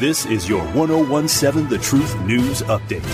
[0.00, 3.04] This is your 1017 The Truth News Update.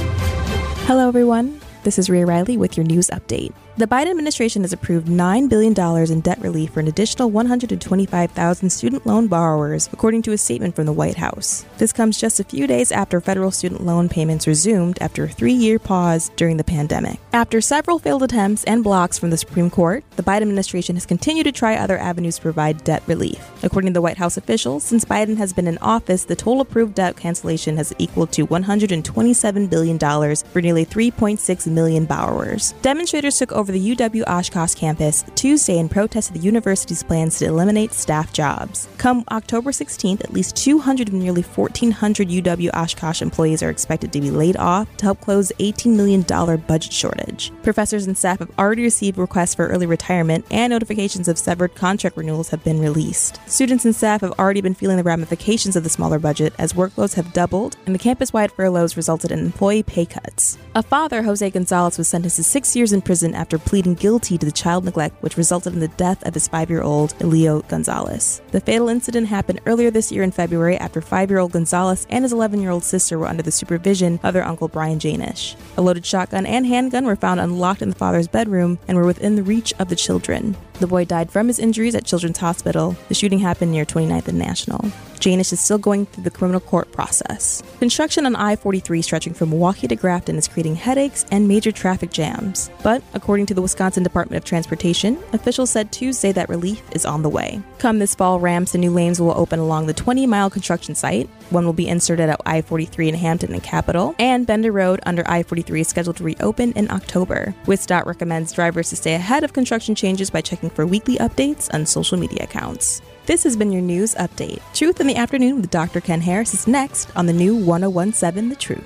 [0.87, 1.61] Hello, everyone.
[1.83, 3.53] This is Ria Riley with your news update.
[3.77, 5.73] The Biden administration has approved $9 billion
[6.11, 10.87] in debt relief for an additional 125,000 student loan borrowers, according to a statement from
[10.87, 11.65] the White House.
[11.79, 15.53] This comes just a few days after federal student loan payments resumed after a three
[15.53, 17.21] year pause during the pandemic.
[17.33, 21.45] After several failed attempts and blocks from the Supreme Court, the Biden administration has continued
[21.45, 23.41] to try other avenues to provide debt relief.
[23.63, 26.97] According to the White House officials, since Biden has been in office, the total approved
[26.97, 32.73] debt cancellation has equaled to $127 billion for nearly 3.6 million borrowers.
[32.83, 37.45] Demonstrators took over the UW Oshkosh campus Tuesday in protest of the university's plans to
[37.45, 38.89] eliminate staff jobs.
[38.97, 44.21] Come October 16th, at least 200 of nearly 1,400 UW Oshkosh employees are expected to
[44.23, 47.53] be laid off to help close the $18 million budget shortage.
[47.63, 52.17] Professors and staff have already received requests for early retirement, and notifications of severed contract
[52.17, 53.41] renewals have been released.
[53.47, 57.13] Students and staff have already been feeling the ramifications of the smaller budget as workloads
[57.15, 60.57] have doubled, and the campus wide furloughs resulted in employee pay cuts.
[60.75, 64.47] A father, Jose Gonzalez, was sentenced to six years in prison after pleading guilty to
[64.47, 68.41] the child neglect which resulted in the death of his five year old Elio Gonzalez.
[68.51, 72.25] The fatal incident happened earlier this year in February after five year old Gonzalez and
[72.25, 75.57] his 11 year old sister were under the supervision of their uncle Brian Janish.
[75.77, 79.37] A loaded shotgun and handgun were found unlocked in the father's bedroom and were within
[79.37, 80.57] the reach of the children.
[80.81, 82.97] The boy died from his injuries at Children's Hospital.
[83.09, 84.91] The shooting happened near 29th and National.
[85.21, 87.63] Janish is still going through the criminal court process.
[87.79, 92.11] Construction on I 43 stretching from Milwaukee to Grafton is creating headaches and major traffic
[92.11, 92.71] jams.
[92.83, 97.21] But according to the Wisconsin Department of Transportation, officials said Tuesday that relief is on
[97.21, 97.61] the way.
[97.79, 101.29] Come this fall, ramps and new lanes will open along the 20 mile construction site.
[101.51, 105.23] One will be inserted at I 43 in Hampton and Capitol, and Bender Road under
[105.29, 107.55] I 43 is scheduled to reopen in October.
[107.67, 111.85] WisDOT recommends drivers to stay ahead of construction changes by checking for weekly updates on
[111.85, 113.03] social media accounts.
[113.27, 114.61] This has been your news update.
[114.75, 116.01] Truth in the Afternoon with Dr.
[116.01, 118.85] Ken Harris is next on the new 1017 The Truth.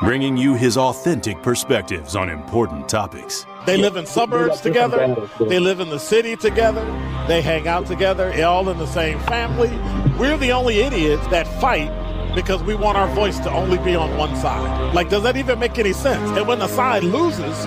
[0.00, 3.46] Bringing you his authentic perspectives on important topics.
[3.66, 5.28] They live in suburbs together.
[5.40, 6.84] They live in the city together.
[7.26, 9.70] They hang out together, all in the same family.
[10.18, 11.90] We're the only idiots that fight
[12.34, 14.94] because we want our voice to only be on one side.
[14.94, 16.30] Like, does that even make any sense?
[16.36, 17.66] And when the side loses,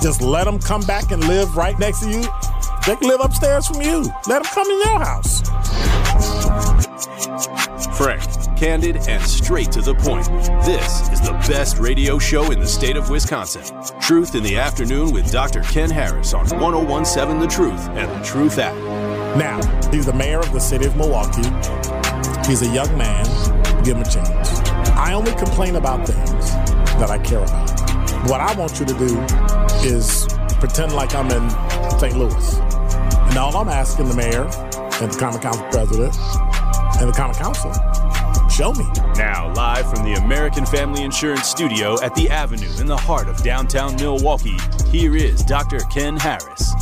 [0.01, 2.21] just let them come back and live right next to you,
[2.87, 4.11] they can live upstairs from you.
[4.27, 5.41] Let them come in your house.
[7.95, 8.21] Frank,
[8.57, 10.25] candid, and straight to the point.
[10.65, 13.63] This is the best radio show in the state of Wisconsin.
[14.01, 15.61] Truth in the Afternoon with Dr.
[15.61, 18.75] Ken Harris on 1017 The Truth and The Truth app.
[19.37, 21.47] Now, he's the mayor of the city of Milwaukee.
[22.47, 23.25] He's a young man.
[23.83, 24.59] Give him a chance.
[24.97, 26.51] I only complain about things
[26.97, 27.69] that I care about.
[28.29, 30.27] What I want you to do is
[30.59, 31.49] pretend like I'm in
[31.99, 32.17] St.
[32.17, 32.57] Louis.
[33.29, 36.15] And all I'm asking the mayor and the Common Council president
[36.99, 37.71] and the Common Council,
[38.49, 38.85] show me.
[39.15, 43.41] Now, live from the American Family Insurance Studio at the Avenue in the heart of
[43.43, 44.57] downtown Milwaukee,
[44.89, 45.79] here is Dr.
[45.91, 46.73] Ken Harris.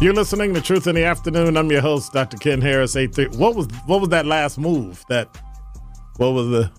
[0.00, 1.58] You're listening to Truth in the Afternoon.
[1.58, 2.38] I'm your host, Dr.
[2.38, 2.96] Ken Harris.
[2.96, 3.26] Eight three.
[3.26, 5.04] What was what was that last move?
[5.10, 5.28] That
[6.16, 6.70] what was the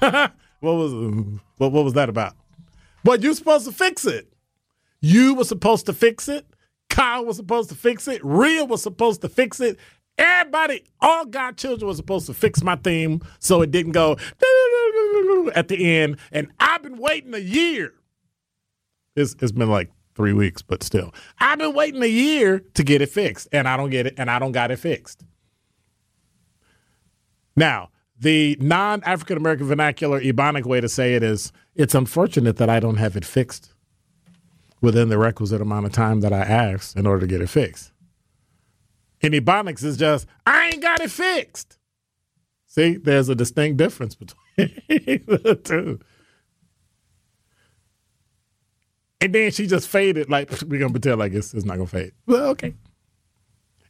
[0.58, 0.92] what was
[1.58, 2.34] what what was that about?
[3.04, 4.32] But you supposed to fix it.
[5.00, 6.44] You were supposed to fix it.
[6.88, 8.20] Kyle was supposed to fix it.
[8.24, 9.78] Rhea was supposed to fix it.
[10.18, 14.14] Everybody, all God children was supposed to fix my theme so it didn't go
[15.54, 16.16] at the end.
[16.32, 17.94] And I've been waiting a year.
[19.14, 21.14] It's, it's been like three weeks, but still.
[21.38, 24.30] I've been waiting a year to get it fixed, and I don't get it, and
[24.30, 25.24] I don't got it fixed.
[27.56, 32.68] Now, the non African American vernacular Ebonic way to say it is it's unfortunate that
[32.68, 33.72] I don't have it fixed
[34.80, 37.92] within the requisite amount of time that I asked in order to get it fixed.
[39.20, 41.78] In Ebonics is just, I ain't got it fixed.
[42.66, 44.38] See, there's a distinct difference between
[44.86, 46.00] the two.
[49.20, 51.88] And then she just faded, like, we're going to pretend like it's, it's not going
[51.88, 52.12] to fade.
[52.26, 52.74] Well, okay.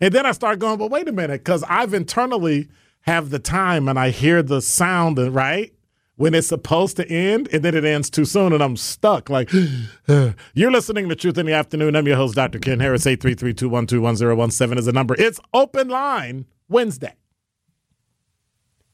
[0.01, 2.69] And then I start going, but wait a minute, because I've internally
[3.03, 5.73] have the time and I hear the sound, uh, right?
[6.17, 9.31] When it's supposed to end, and then it ends too soon, and I'm stuck.
[9.31, 9.51] Like,
[10.09, 11.97] uh, you're listening to Truth in the Afternoon.
[11.97, 12.59] I'm your host, Dr.
[12.59, 13.07] Ken Harris.
[13.07, 15.15] 833-212-1017 is the number.
[15.19, 17.15] It's open line Wednesday.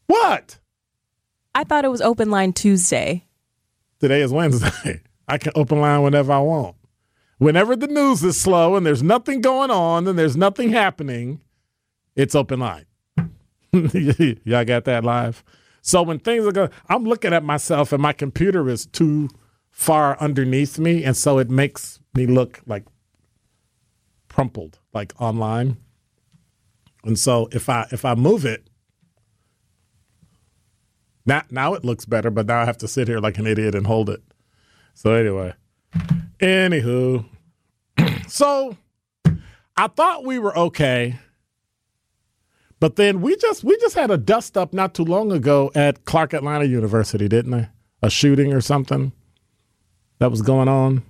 [0.07, 0.59] What?
[1.55, 3.25] I thought it was open line Tuesday.
[3.99, 5.01] Today is Wednesday.
[5.29, 6.77] I can open line whenever I want.
[7.39, 11.41] Whenever the news is slow and there's nothing going on and there's nothing happening,
[12.15, 12.87] it's open line.
[13.73, 15.45] Y'all got that live?
[15.83, 19.29] So when things are going, I'm looking at myself and my computer is too
[19.71, 22.85] far underneath me, and so it makes me look like
[24.31, 25.77] crumpled, like online.
[27.05, 28.69] And so if I if I move it,
[31.27, 33.75] now now it looks better, but now I have to sit here like an idiot
[33.75, 34.23] and hold it.
[34.97, 35.55] So anyway,
[36.41, 37.25] anywho,
[38.29, 38.77] so
[39.77, 41.19] I thought we were okay
[42.79, 46.05] but then we just we just had a dust up not too long ago at
[46.05, 47.69] Clark Atlanta University, didn't they?
[48.03, 49.13] A shooting or something
[50.19, 51.03] that was going on.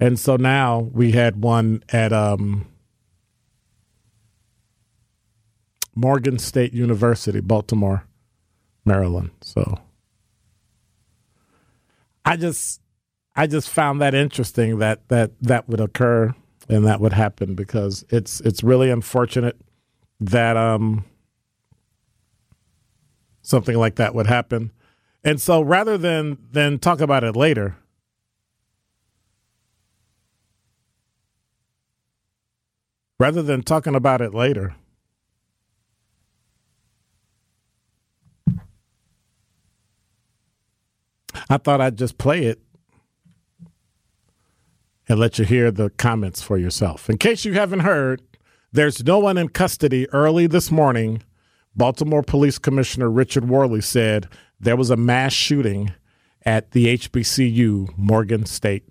[0.00, 2.66] And so now we had one at um,
[5.94, 8.04] Morgan State University, Baltimore,
[8.84, 9.30] Maryland.
[9.40, 9.78] So
[12.24, 12.80] I just
[13.34, 16.34] I just found that interesting that that that would occur
[16.68, 19.58] and that would happen because it's it's really unfortunate
[20.20, 21.04] that um,
[23.42, 24.70] something like that would happen.
[25.24, 27.76] And so rather than than talk about it later,
[33.18, 34.74] rather than talking about it later,
[41.48, 42.60] I thought I'd just play it
[45.08, 47.10] and let you hear the comments for yourself.
[47.10, 48.22] In case you haven't heard,
[48.72, 51.22] there's no one in custody early this morning.
[51.74, 54.28] Baltimore Police Commissioner Richard Worley said
[54.60, 55.92] there was a mass shooting
[56.44, 58.88] at the HBCU, Morgan State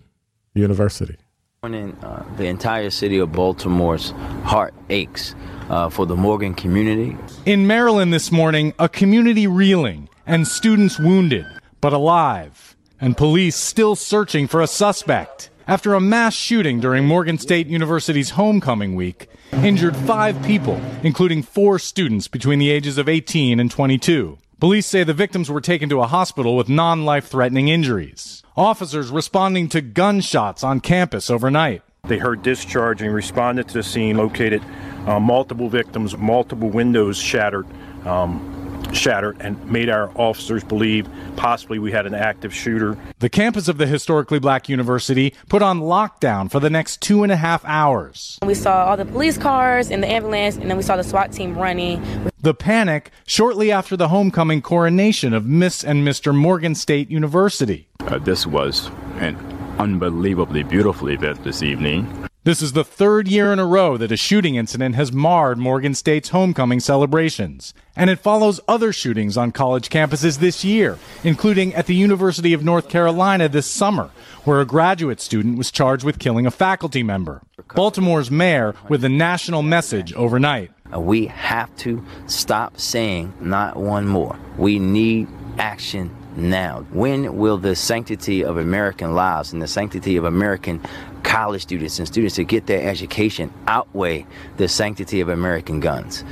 [0.54, 1.18] University.
[1.64, 4.12] Morning, uh, the entire city of Baltimore's
[4.44, 5.36] heart aches
[5.70, 7.16] uh, for the Morgan community.
[7.46, 11.46] In Maryland this morning, a community reeling and students wounded,
[11.80, 15.50] but alive, and police still searching for a suspect.
[15.68, 21.78] After a mass shooting during Morgan State University's homecoming week, injured five people, including four
[21.78, 24.38] students between the ages of 18 and 22.
[24.60, 28.44] Police say the victims were taken to a hospital with non life threatening injuries.
[28.58, 31.84] Officers responding to gunshots on campus overnight.
[32.04, 34.64] They heard discharge and responded to the scene, located
[35.06, 37.68] uh, multiple victims, multiple windows shattered.
[38.06, 38.51] Um,
[38.94, 42.98] shattered and made our officers believe possibly we had an active shooter.
[43.20, 47.32] The campus of the historically black university put on lockdown for the next two and
[47.32, 48.40] a half hours.
[48.46, 51.32] We saw all the police cars and the ambulance, and then we saw the SWAT
[51.32, 52.04] team running.
[52.42, 56.36] The panic shortly after the homecoming coronation of Miss and Mr.
[56.36, 57.88] Morgan State University.
[58.00, 59.36] Uh, this was an
[59.78, 62.28] unbelievably beautiful event this evening.
[62.44, 65.94] This is the third year in a row that a shooting incident has marred Morgan
[65.94, 67.72] State's homecoming celebrations.
[67.96, 72.64] And it follows other shootings on college campuses this year, including at the University of
[72.64, 74.10] North Carolina this summer,
[74.44, 77.44] where a graduate student was charged with killing a faculty member.
[77.76, 80.72] Baltimore's mayor with a national message overnight.
[80.92, 84.36] Uh, we have to stop saying not one more.
[84.58, 85.28] We need
[85.60, 86.86] action now.
[86.92, 90.82] When will the sanctity of American lives and the sanctity of American
[91.24, 94.26] college students and students to get their education outweigh
[94.58, 96.24] the sanctity of American guns?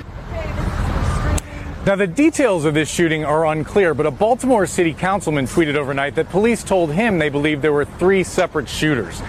[1.85, 6.15] Now, the details of this shooting are unclear, but a Baltimore city councilman tweeted overnight
[6.15, 9.21] that police told him they believed there were three separate shooters.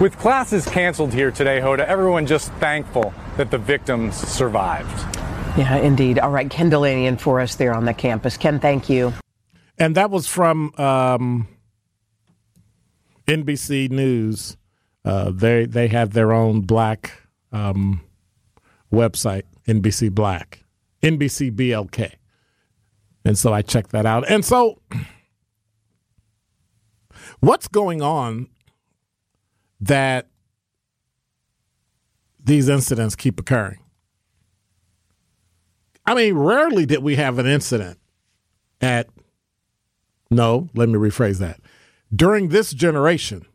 [0.00, 5.16] With classes canceled here today, Hoda, everyone just thankful that the victims survived.
[5.58, 6.18] Yeah, indeed.
[6.18, 8.36] All right, Ken Dilanian for us there on the campus.
[8.36, 9.12] Ken, thank you.
[9.78, 11.48] And that was from um,
[13.26, 14.56] NBC News.
[15.04, 17.12] Uh, they they have their own black
[17.52, 18.00] um,
[18.92, 20.64] website, NBC Black,
[21.02, 22.14] NBC BLK,
[23.24, 24.28] and so I checked that out.
[24.28, 24.82] And so,
[27.40, 28.48] what's going on
[29.80, 30.26] that
[32.42, 33.78] these incidents keep occurring?
[36.08, 37.98] I mean, rarely did we have an incident
[38.80, 39.08] at,
[40.30, 41.60] no, let me rephrase that.
[42.14, 43.46] During this generation,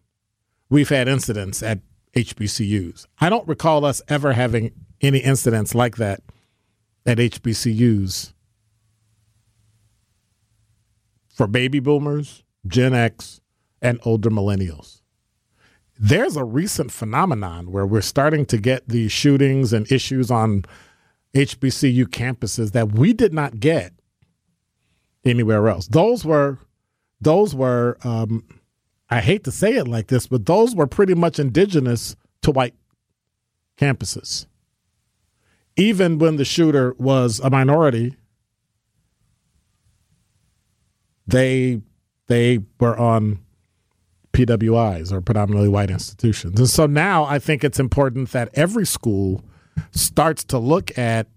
[0.69, 1.79] we've had incidents at
[2.15, 3.05] HBCUs.
[3.19, 6.21] I don't recall us ever having any incidents like that
[7.05, 8.33] at HBCUs
[11.33, 13.41] for baby boomers, Gen X,
[13.81, 15.01] and older millennials.
[15.99, 20.65] There's a recent phenomenon where we're starting to get these shootings and issues on
[21.33, 23.93] HBCU campuses that we did not get
[25.25, 25.87] anywhere else.
[25.87, 26.59] Those were,
[27.21, 28.43] those were, um,
[29.09, 32.75] I hate to say it like this, but those were pretty much indigenous to white
[33.77, 34.45] campuses.
[35.75, 38.15] Even when the shooter was a minority,
[41.25, 41.81] they
[42.27, 43.39] they were on
[44.33, 46.59] PWIs or predominantly white institutions.
[46.59, 49.43] And so now I think it's important that every school
[49.91, 51.27] starts to look at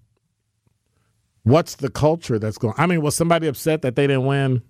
[1.46, 2.74] what's the culture that's going.
[2.76, 4.62] I mean, was somebody upset that they didn't win,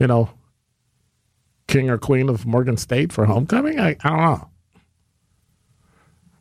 [0.00, 0.30] you know,
[1.68, 3.78] king or queen of Morgan State for homecoming?
[3.78, 4.50] I, I don't know.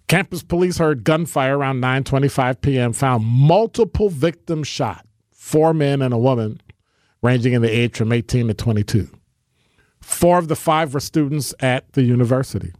[0.07, 2.93] Campus police heard gunfire around 9:25 p.m.
[2.93, 6.61] Found multiple victims shot, four men and a woman,
[7.21, 9.09] ranging in the age from 18 to 22.
[10.01, 12.73] Four of the five were students at the university.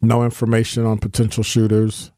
[0.00, 2.12] No information on potential shooters.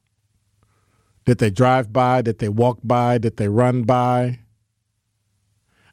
[1.31, 2.23] Did they drive by?
[2.23, 3.17] Did they walk by?
[3.17, 4.41] Did they run by?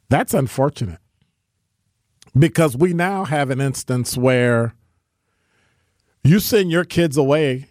[0.08, 0.98] That's unfortunate
[2.36, 4.74] because we now have an instance where
[6.24, 7.68] you send your kids away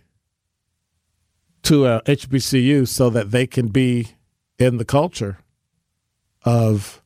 [1.64, 4.12] to a HBCU so that they can be
[4.58, 5.40] in the culture
[6.44, 7.04] of,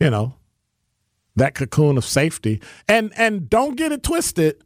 [0.00, 0.36] you know,
[1.36, 2.62] that cocoon of safety.
[2.88, 4.64] And and don't get it twisted.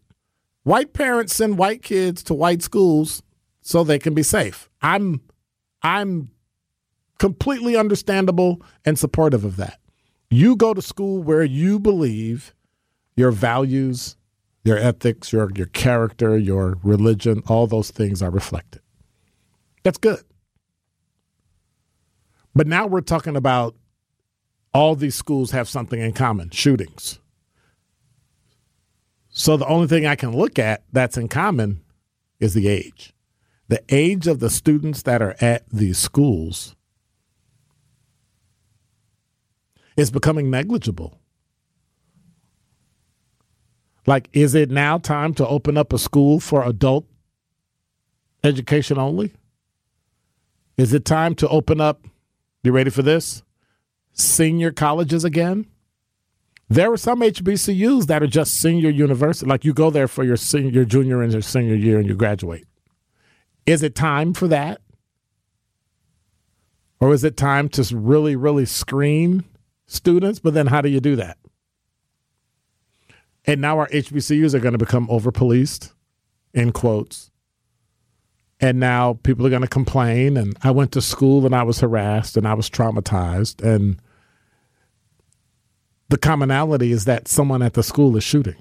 [0.63, 3.25] White parents send white kids to white schools
[3.67, 4.71] so they can be safe.
[4.81, 5.21] I'm
[5.83, 6.31] I'm
[7.19, 9.81] completely understandable and supportive of that.
[10.31, 12.55] You go to school where you believe
[13.17, 14.17] your values
[14.67, 18.83] your ethics, your your character, your religion, all those things are reflected.
[19.85, 20.25] That's good.
[22.53, 23.77] But now we're talking about
[24.75, 27.21] all these schools have something in common, shootings.
[29.29, 31.83] So the only thing I can look at that's in common
[32.41, 33.15] is the age.
[33.69, 36.77] The age of the students that are at these schools
[39.97, 41.19] is becoming negligible.
[44.07, 47.07] Like, is it now time to open up a school for adult
[48.45, 49.33] education only?
[50.77, 52.07] Is it time to open up,
[52.63, 53.43] you ready for this?
[54.13, 55.67] Senior colleges again?
[56.69, 59.49] There are some HBCUs that are just senior university.
[59.49, 62.15] Like you go there for your senior, your junior and your senior year and you
[62.15, 62.67] graduate.
[63.67, 64.81] Is it time for that?
[67.01, 69.45] Or is it time to really, really screen
[69.87, 70.39] students?
[70.39, 71.37] But then how do you do that?
[73.45, 75.93] And now our HBCUs are going to become over policed,
[76.55, 77.31] in quotes.
[78.59, 80.37] And now people are going to complain.
[80.37, 83.63] And I went to school and I was harassed and I was traumatized.
[83.63, 84.01] And
[86.09, 88.57] the commonality is that someone at the school is shooting.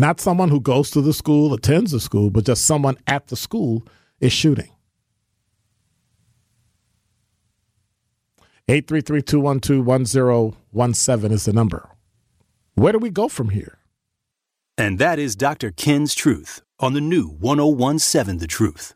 [0.00, 3.36] Not someone who goes to the school, attends the school, but just someone at the
[3.36, 3.86] school
[4.18, 4.70] is shooting.
[8.66, 11.90] 833 212 1017 is the number.
[12.76, 13.76] Where do we go from here?
[14.78, 15.70] And that is Dr.
[15.70, 18.94] Ken's Truth on the new 1017 The Truth.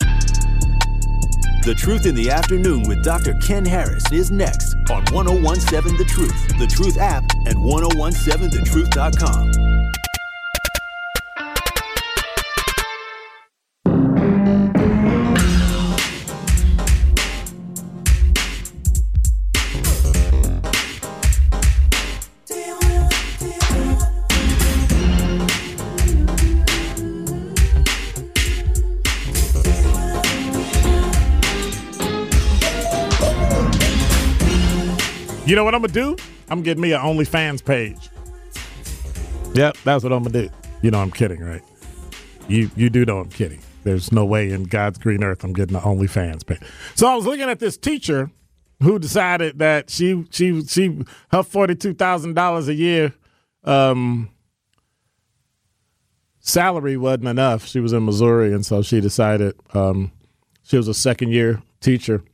[0.00, 3.32] The Truth in the Afternoon with Dr.
[3.46, 9.73] Ken Harris is next on 1017 The Truth, The Truth app, and 1017thetruth.com.
[35.46, 36.16] You know what I'm gonna do?
[36.48, 38.08] I'm getting me an OnlyFans page.
[39.54, 40.50] Yep, that's what I'm gonna do.
[40.80, 41.62] You know I'm kidding, right?
[42.48, 43.60] You you do know I'm kidding.
[43.82, 46.62] There's no way in God's green earth I'm getting an OnlyFans page.
[46.94, 48.30] So I was looking at this teacher
[48.82, 53.12] who decided that she she she her forty two thousand dollars a year
[53.64, 54.30] um,
[56.40, 57.66] salary wasn't enough.
[57.66, 60.10] She was in Missouri, and so she decided um,
[60.62, 62.24] she was a second year teacher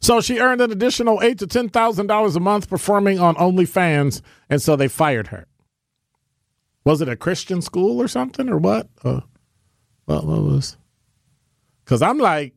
[0.00, 4.22] so she earned an additional eight to ten thousand dollars a month performing on OnlyFans,
[4.48, 5.46] and so they fired her.
[6.84, 8.88] Was it a Christian school or something, or what?
[9.04, 9.20] Uh,
[10.06, 10.76] what, what was?
[11.84, 12.54] Because I'm like,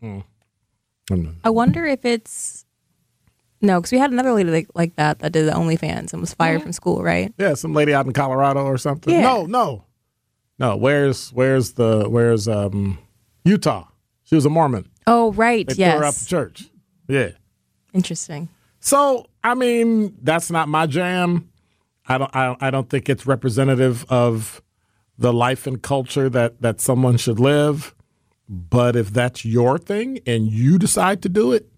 [0.00, 0.20] hmm.
[1.44, 2.64] I wonder if it's
[3.60, 6.34] no, because we had another lady like, like that that did the OnlyFans and was
[6.34, 7.32] fired from school, right?
[7.38, 9.12] Yeah, some lady out in Colorado or something.
[9.12, 9.22] Yeah.
[9.22, 9.84] No, no,
[10.58, 10.76] no.
[10.76, 12.98] Where's where's the where's um
[13.44, 13.88] Utah?
[14.24, 14.88] She was a Mormon.
[15.06, 15.66] Oh, right.
[15.66, 15.92] They yes.
[15.92, 16.70] threw her out the church.
[17.08, 17.30] Yeah.
[17.92, 18.48] Interesting.
[18.80, 21.50] So I mean, that's not my jam.
[22.08, 22.34] I don't.
[22.34, 24.62] I don't, I don't think it's representative of
[25.18, 27.94] the life and culture that that someone should live.
[28.48, 31.68] But if that's your thing and you decide to do it,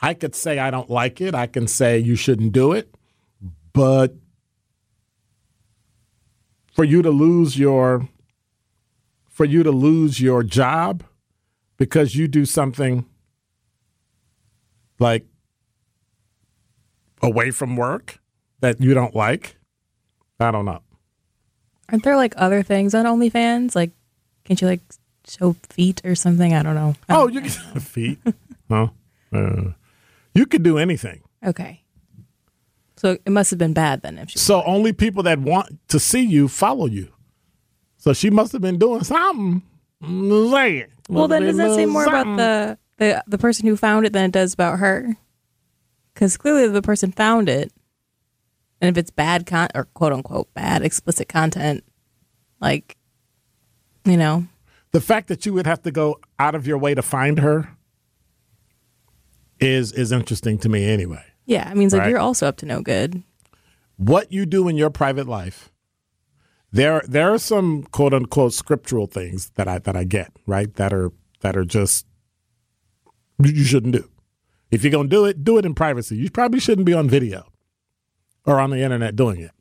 [0.00, 1.34] I could say I don't like it.
[1.34, 2.94] I can say you shouldn't do it.
[3.72, 4.14] But
[6.72, 8.08] for you to lose your
[9.28, 11.04] for you to lose your job
[11.76, 13.04] because you do something
[14.98, 15.24] like
[17.22, 18.18] away from work
[18.60, 19.56] that you don't like,
[20.40, 20.80] I don't know.
[21.90, 23.74] Aren't there like other things on OnlyFans?
[23.74, 23.90] Like,
[24.44, 24.80] can't you like
[25.26, 26.54] show feet or something?
[26.54, 26.94] I don't know.
[27.08, 28.18] Oh, you can feet.
[28.68, 28.88] huh?
[29.32, 29.72] Uh,
[30.34, 31.22] you could do anything.
[31.44, 31.82] Okay.
[32.96, 34.18] So it must have been bad then.
[34.18, 37.08] If she So only people that want to see you follow you.
[37.98, 39.62] So she must have been doing something.
[40.02, 40.86] I'm just saying.
[41.08, 42.34] well, then does that say more something.
[42.34, 45.16] about the, the the person who found it than it does about her?
[46.12, 47.72] Because clearly the person found it,
[48.80, 51.82] and if it's bad con or quote unquote bad explicit content,
[52.60, 52.96] like
[54.04, 54.46] you know,
[54.92, 57.68] the fact that you would have to go out of your way to find her
[59.60, 61.24] is is interesting to me anyway.
[61.46, 62.10] yeah, it means like Right.
[62.10, 63.22] you're also up to no good.
[63.96, 65.70] what you do in your private life
[66.72, 70.72] there there are some quote unquote scriptural things that I that I get, right?
[70.74, 72.04] That are that are just
[73.38, 74.10] you shouldn't do.
[74.70, 76.16] If you're going to do it, do it in privacy.
[76.16, 77.46] You probably shouldn't be on video
[78.44, 79.52] or on the internet doing it.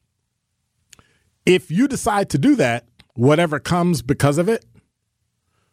[1.46, 4.66] If you decide to do that, whatever comes because of it,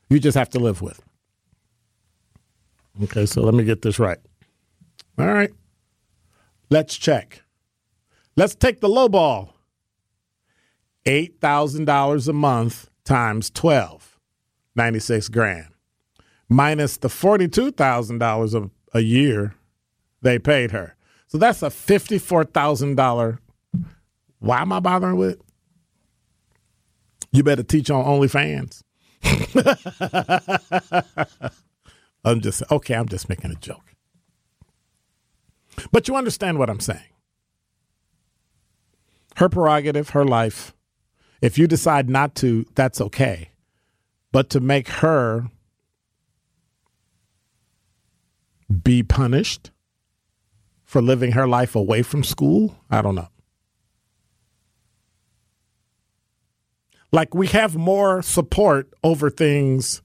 [0.09, 1.01] you just have to live with.
[3.05, 4.19] Okay, so let me get this right.
[5.19, 5.51] All right.
[6.71, 7.43] Let's check.
[8.37, 9.55] Let's take the low ball.
[11.07, 14.19] $8,000 a month times 12,
[14.77, 15.69] 96 grand.
[16.51, 19.55] Minus the $42,000 a, a year
[20.21, 20.97] they paid her.
[21.29, 23.39] So that's a $54,000.
[24.41, 25.41] Why am I bothering with it?
[27.31, 28.83] You better teach on OnlyFans.
[32.25, 33.95] I'm just, okay, I'm just making a joke.
[35.93, 36.99] But you understand what I'm saying.
[39.37, 40.75] Her prerogative, her life.
[41.41, 43.51] If you decide not to, that's okay.
[44.33, 45.49] But to make her
[48.71, 49.71] be punished
[50.85, 53.29] for living her life away from school, I don't know.
[57.13, 60.03] Like we have more support over things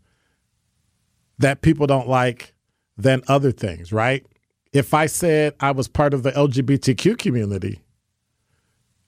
[1.38, 2.54] that people don't like
[2.98, 4.26] than other things, right?
[4.74, 7.82] If I said I was part of the LGBTQ community,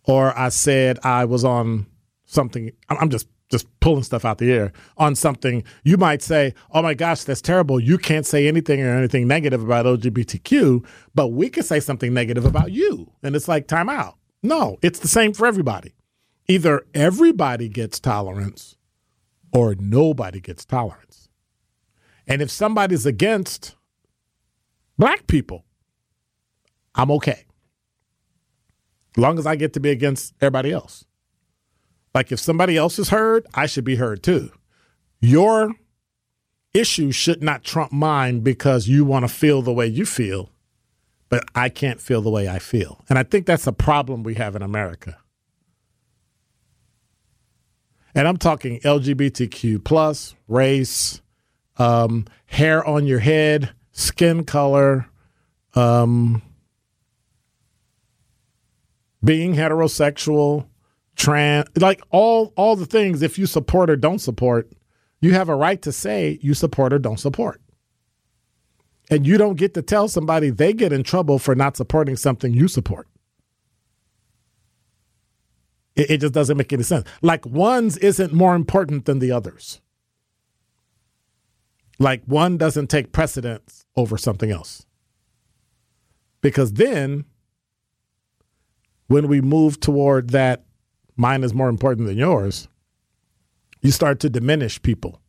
[0.03, 1.87] or I said I was on
[2.25, 6.81] something, I'm just just pulling stuff out the air on something, you might say, "Oh
[6.81, 7.79] my gosh, that's terrible!
[7.79, 12.45] You can't say anything or anything negative about LGBTQ, but we can say something negative
[12.45, 14.17] about you." And it's like time out.
[14.43, 15.93] No, it's the same for everybody.
[16.47, 18.77] Either everybody gets tolerance,
[19.51, 21.29] or nobody gets tolerance.
[22.27, 23.75] And if somebody's against
[24.97, 25.65] black people,
[26.95, 27.45] I'm okay.
[29.15, 31.05] As long as I get to be against everybody else.
[32.17, 34.51] Like if somebody else is heard, I should be heard too.
[35.21, 35.75] Your
[36.73, 40.49] issue should not trump mine because you want to feel the way you feel,
[41.29, 43.05] but I can't feel the way I feel.
[43.07, 45.19] And I think that's a problem we have in America.
[48.15, 51.21] And I'm talking LGBTQ plus, race,
[51.77, 55.05] um, hair on your head, skin color,
[55.75, 56.41] um,
[59.23, 60.65] being heterosexual,
[61.17, 63.21] trans, like all all the things.
[63.21, 64.71] If you support or don't support,
[65.19, 67.61] you have a right to say you support or don't support.
[69.09, 72.53] And you don't get to tell somebody they get in trouble for not supporting something
[72.53, 73.07] you support.
[75.95, 77.07] It, it just doesn't make any sense.
[77.21, 79.81] Like one's isn't more important than the others.
[81.99, 84.85] Like one doesn't take precedence over something else.
[86.41, 87.25] Because then
[89.07, 90.66] when we move toward that
[91.17, 92.67] mine is more important than yours,
[93.81, 95.19] you start to diminish people.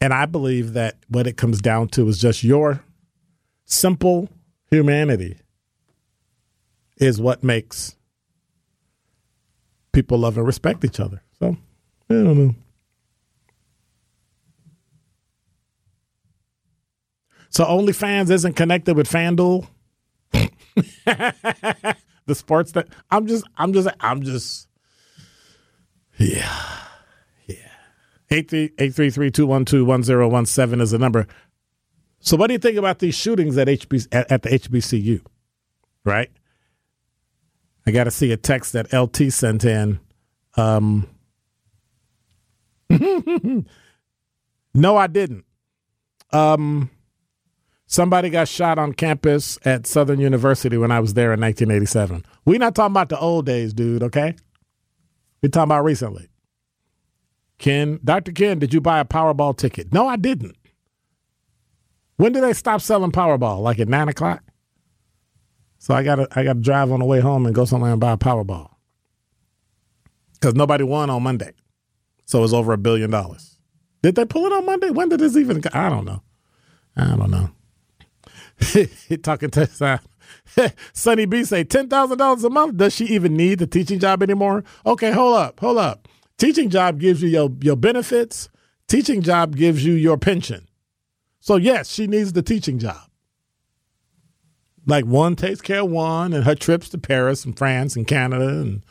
[0.00, 2.82] And I believe that what it comes down to is just your
[3.66, 4.28] simple
[4.70, 5.38] humanity
[6.96, 7.96] is what makes
[9.92, 11.22] people love and respect each other.
[11.38, 11.56] So,
[12.08, 12.54] I don't know.
[17.50, 19.66] So OnlyFans isn't connected with FanDuel.
[22.30, 24.68] the sports that I'm just, I'm just, I'm just,
[26.16, 26.78] yeah,
[27.46, 27.56] yeah.
[28.30, 31.26] Eight three eight three three two one two one zero one seven is the number.
[32.20, 35.22] So, what do you think about these shootings at HB at, at the HBCU?
[36.04, 36.30] Right.
[37.86, 39.98] I got to see a text that LT sent in.
[40.56, 41.08] Um,
[44.74, 45.44] no, I didn't.
[46.32, 46.90] Um,
[47.90, 52.24] somebody got shot on campus at Southern University when I was there in 1987.
[52.46, 54.36] We're not talking about the old days, dude, okay?
[55.42, 56.28] We're talking about recently.
[57.58, 58.32] Ken, Dr.
[58.32, 59.92] Ken, did you buy a Powerball ticket?
[59.92, 60.56] No, I didn't.
[62.16, 63.60] When did they stop selling Powerball?
[63.60, 64.42] Like at nine o'clock?
[65.78, 68.12] So I gotta I gotta drive on the way home and go somewhere and buy
[68.12, 68.70] a Powerball.
[70.34, 71.52] Because nobody won on Monday.
[72.26, 73.58] So it's over a billion dollars.
[74.02, 74.90] Did they pull it on Monday?
[74.90, 76.22] When did this even I don't know.
[76.96, 77.50] I don't know.
[79.22, 80.00] Talking to
[80.92, 82.76] Sunny B say ten thousand dollars a month.
[82.76, 84.64] Does she even need the teaching job anymore?
[84.86, 86.08] Okay, hold up, hold up.
[86.38, 88.48] Teaching job gives you your, your benefits.
[88.88, 90.66] Teaching job gives you your pension.
[91.40, 93.08] So yes, she needs the teaching job.
[94.86, 98.48] Like one takes care of one, and her trips to Paris and France and Canada
[98.48, 98.82] and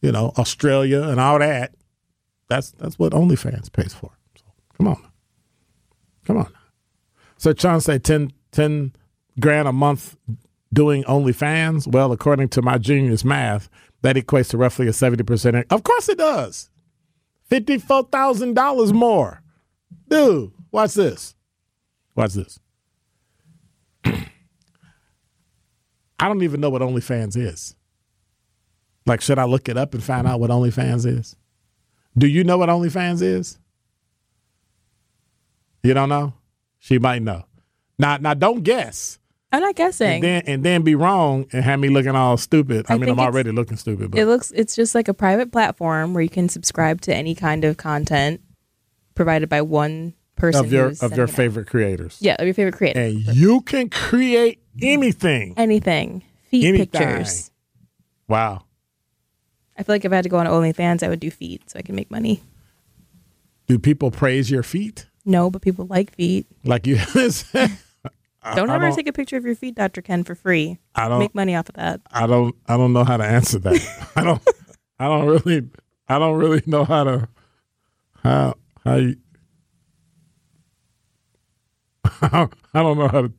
[0.00, 1.74] you know Australia and all that.
[2.48, 4.12] That's that's what OnlyFans pays for.
[4.36, 4.44] So
[4.76, 5.02] come on,
[6.24, 6.52] come on.
[7.38, 8.92] So Sean say 10, 10
[9.38, 10.16] grand a month
[10.72, 11.86] doing OnlyFans.
[11.86, 13.68] Well, according to my genius math,
[14.00, 15.66] that equates to roughly a seventy percent.
[15.70, 16.70] Of course, it does.
[17.50, 19.42] Fifty-four thousand dollars more,
[20.08, 20.52] dude.
[20.72, 21.34] Watch this.
[22.14, 22.58] Watch this.
[24.04, 24.18] I
[26.20, 27.76] don't even know what OnlyFans is.
[29.04, 31.36] Like, should I look it up and find out what OnlyFans is?
[32.16, 33.58] Do you know what OnlyFans is?
[35.82, 36.32] You don't know?
[36.78, 37.44] She might know.
[37.98, 39.18] Now, now, don't guess.
[39.52, 40.14] I'm not guessing.
[40.14, 42.86] And then, and then be wrong and have me looking all stupid.
[42.88, 44.10] I, I mean, I'm already looking stupid.
[44.10, 44.52] But it looks.
[44.54, 48.40] It's just like a private platform where you can subscribe to any kind of content
[49.14, 52.18] provided by one person of your of your favorite creators.
[52.20, 53.26] Yeah, of your favorite creators.
[53.28, 55.54] And you can create anything.
[55.56, 56.22] Anything.
[56.50, 56.88] Feet Anything.
[56.88, 57.50] pictures.
[58.28, 58.64] Wow.
[59.78, 61.78] I feel like if I had to go on OnlyFans, I would do feet so
[61.78, 62.42] I can make money.
[63.66, 65.06] Do people praise your feet?
[65.24, 66.46] No, but people like feet.
[66.64, 66.98] Like you.
[68.54, 70.02] don't ever take a picture of your feet, Dr.
[70.02, 70.78] Ken, for free.
[70.94, 72.00] I don't make money off of that.
[72.10, 72.54] I don't.
[72.66, 74.10] I don't know how to answer that.
[74.14, 74.42] I don't.
[74.98, 75.68] I don't really.
[76.08, 77.28] I don't really know how to.
[78.22, 78.54] How
[78.84, 79.16] how you.
[82.22, 83.32] I don't know how to.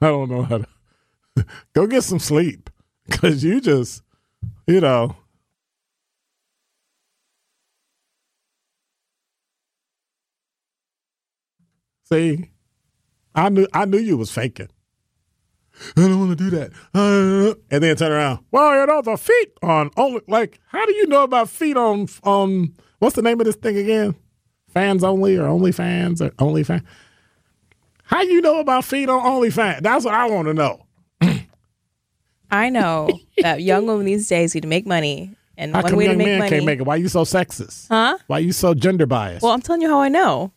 [0.00, 0.66] I don't know how to.
[1.72, 2.70] Go get some sleep,
[3.10, 4.02] cause you just,
[4.66, 5.16] you know.
[12.04, 12.50] See,
[13.34, 14.68] I knew I knew you was faking.
[15.96, 16.72] I don't want to do that.
[16.94, 18.44] Uh, and then turn around.
[18.50, 20.20] Well, you know the feet on only.
[20.28, 23.76] Like, how do you know about feet on on what's the name of this thing
[23.76, 24.14] again?
[24.68, 26.84] Fans only or only fans or only fan?
[28.04, 29.82] How you know about feet on only OnlyFans?
[29.82, 30.84] That's what I want to know.
[32.50, 36.08] I know that young women these days need to make money, and how one way
[36.08, 36.82] to make money can't make it.
[36.82, 37.86] Why are you so sexist?
[37.88, 38.18] Huh?
[38.26, 39.42] Why you so gender biased?
[39.44, 40.52] Well, I'm telling you how I know.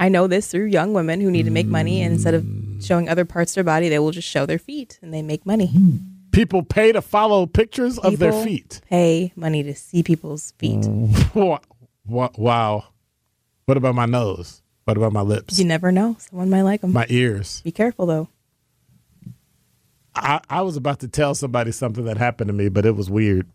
[0.00, 2.82] I know this through young women who need to make money, and instead of mm.
[2.84, 5.44] showing other parts of their body, they will just show their feet, and they make
[5.44, 5.66] money.
[5.66, 5.96] Hmm.
[6.32, 8.80] People pay to follow pictures People of their feet.
[8.88, 10.86] Pay money to see people's feet.
[11.34, 12.84] wow.
[13.66, 14.62] What about my nose?
[14.84, 15.58] What about my lips?
[15.58, 16.16] You never know.
[16.18, 16.94] Someone might like them.
[16.94, 17.60] My ears.
[17.60, 18.28] Be careful though.
[20.14, 23.10] I, I was about to tell somebody something that happened to me, but it was
[23.10, 23.48] weird.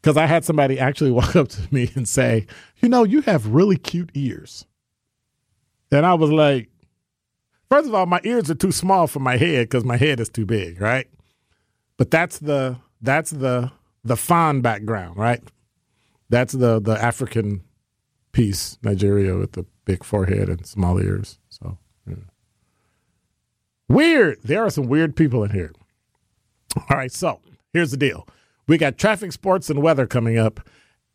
[0.00, 2.46] Because I had somebody actually walk up to me and say,
[2.78, 4.64] You know, you have really cute ears.
[5.92, 6.68] And I was like,
[7.68, 10.28] first of all, my ears are too small for my head because my head is
[10.28, 11.08] too big, right?
[11.96, 13.72] But that's the that's the
[14.04, 15.42] the fawn background, right?
[16.28, 17.62] That's the the African
[18.32, 21.38] piece, Nigeria with the big forehead and small ears.
[21.48, 22.14] So yeah.
[23.88, 24.38] weird.
[24.44, 25.72] There are some weird people in here.
[26.76, 27.40] All right, so
[27.72, 28.28] here's the deal.
[28.68, 30.60] We got traffic, sports, and weather coming up,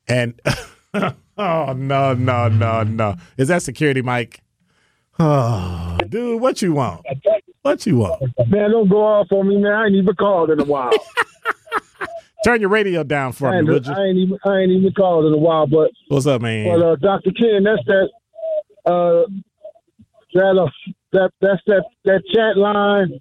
[0.08, 0.40] and
[0.94, 3.16] oh no, no, no, no!
[3.38, 4.42] Is that security, Mike?
[5.17, 7.06] Oh, dude, what you want?
[7.62, 8.21] What you want?
[8.47, 9.71] Man, don't go off on me, man.
[9.71, 10.91] I ain't even called in a while.
[12.43, 13.93] Turn your radio down for I me, would you?
[13.93, 16.67] I ain't even I ain't even called in a while, but what's up, man?
[16.67, 17.32] But uh, Dr.
[17.32, 18.10] Ken, that's that
[18.86, 19.25] uh
[20.36, 20.69] that uh,
[21.13, 23.19] that that's that that chat line.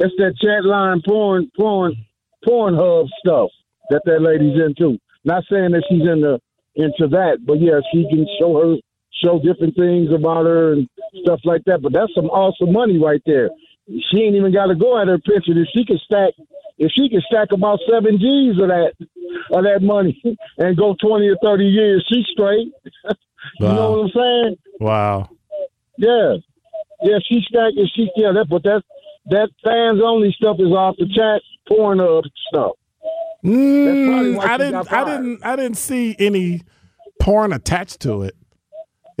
[0.00, 1.94] That's that chat line porn porn
[2.44, 3.50] porn hub stuff
[3.90, 4.98] that that lady's into.
[5.24, 6.40] Not saying that she's into
[6.74, 8.76] into that, but yeah, she can show her
[9.22, 10.88] show different things about her and
[11.22, 11.82] stuff like that.
[11.82, 13.50] But that's some awesome money right there.
[13.86, 15.58] She ain't even got to go at her pension.
[15.58, 16.34] If she can stack,
[16.78, 18.92] if she can stack about seven G's of that
[19.52, 20.20] of that money
[20.58, 22.72] and go twenty or thirty years, she's straight.
[23.04, 24.56] you know what I'm saying?
[24.78, 25.30] Wow.
[25.98, 26.36] Yeah,
[27.02, 27.18] yeah.
[27.28, 28.32] She stack and she yeah.
[28.32, 28.82] That but that
[29.26, 32.72] that fans only stuff is off the chat porn of stuff.
[33.44, 34.92] Mm, I didn't.
[34.92, 35.44] I didn't.
[35.44, 36.62] I didn't see any
[37.20, 38.34] porn attached to it.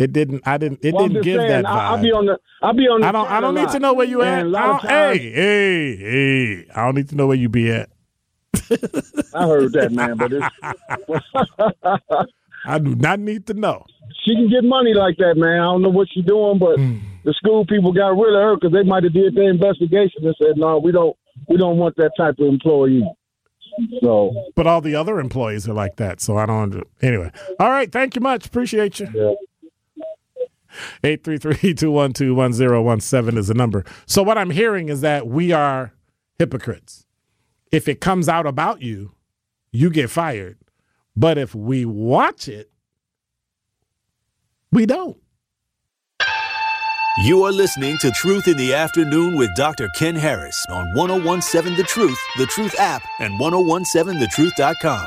[0.00, 0.42] It didn't.
[0.46, 0.80] I didn't.
[0.82, 2.38] It Well, didn't give saying, that I, I'll be on the.
[2.62, 3.06] I'll be on the.
[3.06, 3.30] I don't.
[3.30, 3.72] I don't need lot.
[3.72, 4.38] to know where you at.
[4.46, 6.66] And a I lot hey, hey, hey!
[6.74, 7.90] I don't need to know where you be at.
[9.34, 10.46] I heard that, man, but it's,
[12.66, 13.84] I do not need to know.
[14.24, 15.60] she can get money like that, man.
[15.60, 16.98] I don't know what she's doing, but Hmm.
[17.24, 20.34] the school people got rid of her because they might have did their investigation and
[20.40, 21.16] said, no, we don't,
[21.48, 23.04] we don't want that type of employee.
[24.02, 26.82] So, But all the other employees are like that, so I don't.
[27.02, 27.90] Anyway, all right.
[27.90, 28.46] Thank you much.
[28.46, 29.08] Appreciate you.
[29.14, 29.32] yeah.
[31.02, 33.84] 833-212-1017 is the number.
[34.06, 35.92] So what I'm hearing is that we are
[36.38, 37.06] hypocrites.
[37.72, 39.14] If it comes out about you,
[39.72, 40.58] you get fired.
[41.16, 42.70] But if we watch it,
[44.72, 45.16] we don't.
[47.24, 49.88] You are listening to Truth in the Afternoon with Dr.
[49.98, 55.06] Ken Harris on 1017 The Truth, The Truth app, and 1017thetruth.com.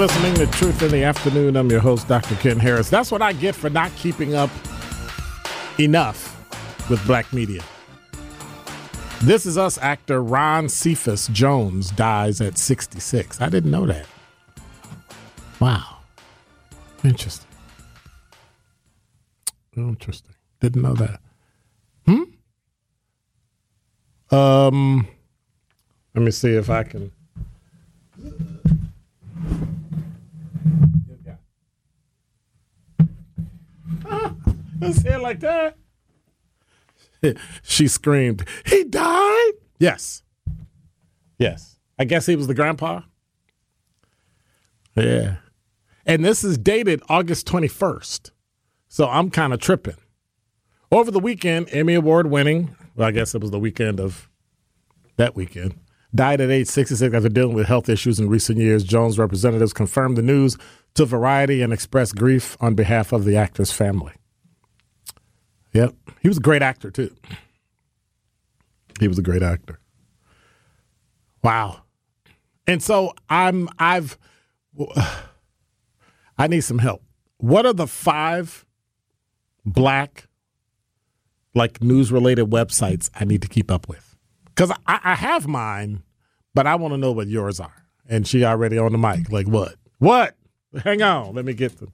[0.00, 1.58] listening to Truth in the Afternoon.
[1.58, 2.34] I'm your host, Dr.
[2.36, 2.88] Ken Harris.
[2.88, 4.48] That's what I get for not keeping up
[5.78, 7.62] enough with black media.
[9.20, 13.42] This is us actor Ron Cephas Jones dies at 66.
[13.42, 14.06] I didn't know that.
[15.60, 15.98] Wow.
[17.04, 17.50] Interesting.
[19.76, 20.34] Interesting.
[20.60, 21.20] Didn't know that.
[22.06, 22.22] Hmm?
[24.34, 25.08] Um
[26.14, 27.12] let me see if I can
[34.80, 35.76] Let's say it like that.
[37.62, 39.52] she screamed, He died?
[39.78, 40.22] Yes.
[41.38, 41.78] Yes.
[41.98, 43.02] I guess he was the grandpa.
[44.94, 45.36] Yeah.
[46.06, 48.30] And this is dated August 21st.
[48.88, 49.96] So I'm kind of tripping.
[50.90, 54.28] Over the weekend, Emmy Award winning, well, I guess it was the weekend of
[55.16, 55.74] that weekend,
[56.14, 58.84] died at age 66 after dealing with health issues in recent years.
[58.84, 60.56] Jones representatives confirmed the news
[60.94, 64.12] to Variety and expressed grief on behalf of the actor's family.
[65.72, 65.94] Yep.
[66.20, 67.14] He was a great actor, too.
[68.98, 69.78] He was a great actor.
[71.42, 71.82] Wow.
[72.66, 74.18] And so I'm, I've,
[76.38, 77.02] I need some help.
[77.38, 78.66] What are the five
[79.64, 80.26] black,
[81.54, 84.09] like news related websites I need to keep up with?
[84.60, 86.02] Because I, I have mine,
[86.52, 87.86] but I want to know what yours are.
[88.06, 89.32] And she already on the mic.
[89.32, 89.76] Like what?
[89.96, 90.36] What?
[90.84, 91.34] Hang on.
[91.34, 91.90] Let me get them.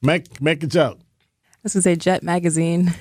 [0.00, 1.00] Make make a joke.
[1.00, 2.94] I was gonna say Jet Magazine.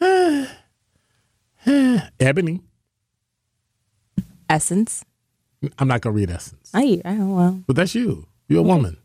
[0.00, 0.46] Money.
[2.20, 2.62] Ebony.
[4.48, 5.04] Essence.
[5.78, 7.62] I'm not gonna read Essence, I, I don't well.
[7.66, 8.26] but that's you.
[8.48, 8.96] You're a woman.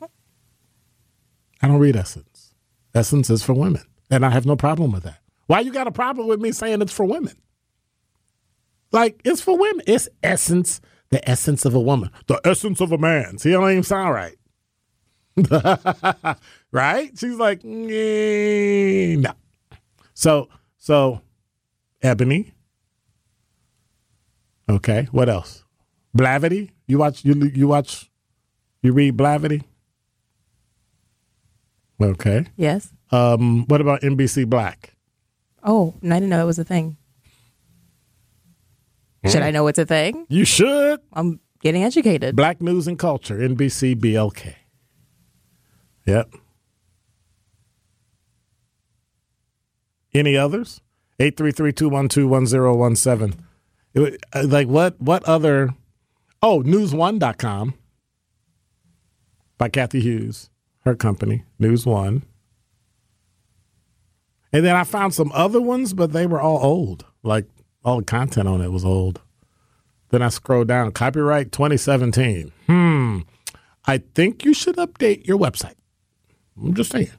[0.00, 2.54] I don't read Essence.
[2.94, 5.18] Essence is for women, and I have no problem with that.
[5.46, 7.36] Why you got a problem with me saying it's for women?
[8.92, 9.84] Like it's for women.
[9.86, 10.80] It's essence,
[11.10, 13.38] the essence of a woman, the essence of a man.
[13.38, 14.36] See, it don't even sound right.
[16.72, 17.10] right?
[17.18, 19.32] She's like, "Mm, no.
[20.14, 21.20] So, so,
[22.02, 22.54] Ebony.
[24.68, 25.64] Okay, what else?
[26.16, 26.70] Blavity.
[26.86, 27.24] You watch?
[27.24, 28.10] You you watch?
[28.82, 29.62] You read Blavity?
[32.00, 32.46] Okay.
[32.56, 32.92] Yes.
[33.10, 34.95] Um, what about NBC Black?
[35.66, 36.96] Oh, and I didn't know it was a thing.
[39.26, 40.24] Should I know it's a thing?
[40.28, 41.00] You should.
[41.12, 42.36] I'm getting educated.
[42.36, 44.54] Black News and Culture, NBC BLK.
[46.06, 46.32] Yep.
[50.14, 50.80] Any others?
[51.18, 53.34] 833-212-1017.
[53.94, 55.70] It uh, Like what what other
[56.42, 57.74] Oh, news1.com
[59.58, 60.50] by Cathy Hughes,
[60.84, 62.22] her company, News One.
[64.52, 67.04] And then I found some other ones, but they were all old.
[67.22, 67.46] Like
[67.84, 69.20] all the content on it was old.
[70.10, 72.52] Then I scroll down, copyright 2017.
[72.66, 73.18] Hmm.
[73.86, 75.74] I think you should update your website.
[76.56, 77.10] I'm just saying.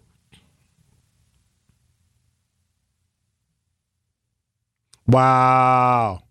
[5.05, 6.23] Wow.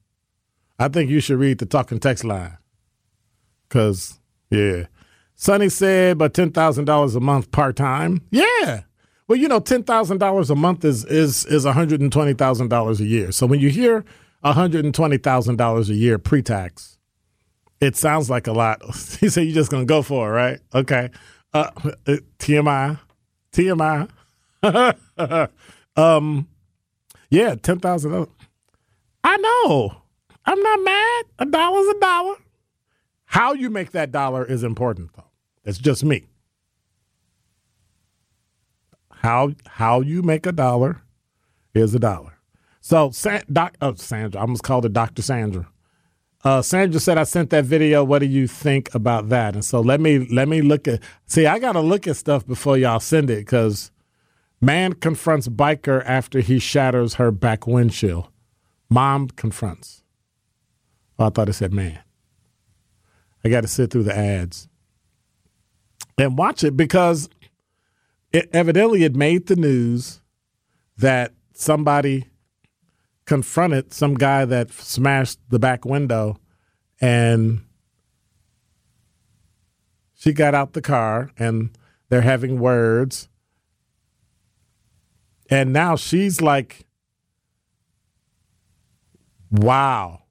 [0.78, 2.59] I think you should read the talking text line.
[3.68, 4.87] Cause yeah.
[5.35, 8.22] Sonny said, but ten thousand dollars a month part time.
[8.30, 8.82] Yeah.
[9.28, 12.34] Well, you know, ten thousand dollars a month is is is one hundred and twenty
[12.34, 13.32] thousand dollars a year.
[13.32, 14.04] So when you hear
[14.40, 16.98] one hundred and twenty thousand dollars a year pre tax,
[17.80, 18.82] it sounds like a lot.
[19.20, 20.60] he said you're just gonna go for it, right?
[20.74, 21.10] Okay.
[21.52, 21.70] Uh,
[22.38, 22.98] TMI,
[23.52, 24.08] TMI.
[25.96, 26.48] um,
[27.30, 28.28] yeah, ten thousand dollars.
[29.24, 30.02] I know.
[30.44, 31.24] I'm not mad.
[31.40, 32.34] A dollar's a dollar.
[33.24, 35.24] How you make that dollar is important, though.
[35.64, 36.26] It's just me.
[39.26, 41.02] How how you make a dollar
[41.74, 42.38] is a dollar.
[42.80, 43.10] So,
[43.52, 45.20] doc, oh, Sandra, I almost called it Dr.
[45.20, 45.66] Sandra.
[46.44, 48.04] Uh, Sandra said I sent that video.
[48.04, 49.54] What do you think about that?
[49.54, 51.02] And so let me let me look at.
[51.26, 53.90] See, I got to look at stuff before y'all send it because
[54.60, 58.28] man confronts biker after he shatters her back windshield.
[58.88, 60.04] Mom confronts.
[61.18, 61.98] Oh, I thought it said man.
[63.44, 64.68] I got to sit through the ads
[66.16, 67.28] and watch it because
[68.32, 70.20] it evidently it made the news
[70.96, 72.26] that somebody
[73.24, 76.36] confronted some guy that smashed the back window
[77.00, 77.60] and
[80.14, 81.76] she got out the car and
[82.08, 83.28] they're having words.
[85.50, 86.86] And now she's like
[89.50, 90.22] wow.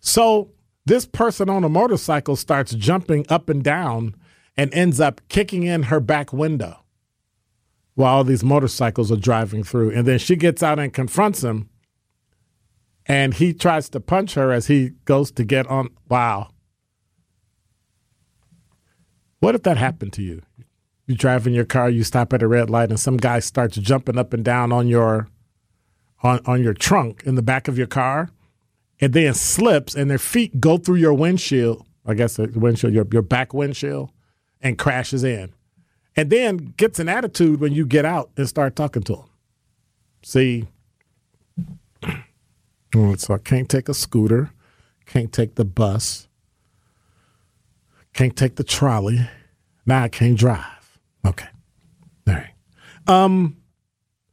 [0.00, 0.50] So
[0.84, 4.14] this person on a motorcycle starts jumping up and down
[4.58, 6.80] and ends up kicking in her back window
[7.94, 9.90] while all these motorcycles are driving through.
[9.92, 11.70] And then she gets out and confronts him.
[13.06, 15.90] And he tries to punch her as he goes to get on.
[16.08, 16.50] Wow.
[19.38, 20.42] What if that happened to you?
[21.06, 23.78] You drive in your car, you stop at a red light, and some guy starts
[23.78, 25.28] jumping up and down on your
[26.22, 28.30] on, on your trunk in the back of your car,
[29.00, 31.86] and then slips, and their feet go through your windshield.
[32.04, 34.10] I guess the windshield, your your back windshield,
[34.60, 35.52] and crashes in
[36.16, 39.24] and then gets an attitude when you get out and start talking to him.
[40.22, 40.66] See,
[43.16, 44.50] so I can't take a scooter,
[45.06, 46.28] can't take the bus,
[48.12, 49.28] can't take the trolley.
[49.86, 50.98] Now I can't drive.
[51.24, 51.46] Okay.
[52.26, 52.50] All right.
[53.06, 53.56] Um,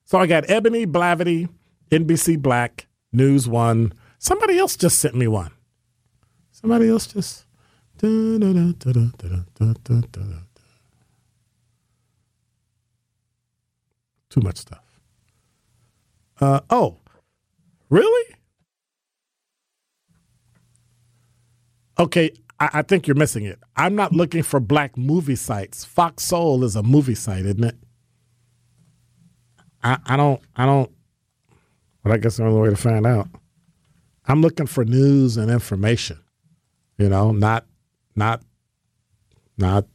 [0.06, 1.50] so I got Ebony Blavity,
[1.92, 3.94] NBC Black, News One.
[4.18, 5.52] Somebody else just sent me one.
[6.52, 7.45] Somebody else just.
[14.30, 14.84] Too much stuff.
[16.42, 16.98] Uh, oh,
[17.90, 18.36] really?
[21.98, 23.58] Okay, I, I, think you're missing it.
[23.78, 25.86] I'm not looking for black movie sites.
[25.86, 27.78] Fox Soul is a movie site, isn't it?
[29.82, 30.92] I, I don't, I don't,
[32.04, 33.30] but I guess the only way to find out.
[34.28, 36.20] I'm looking for news and information,
[36.98, 37.66] you know, not,
[38.16, 38.42] not,
[39.58, 39.86] not,